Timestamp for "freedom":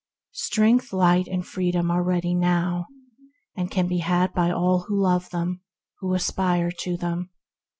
1.45-1.91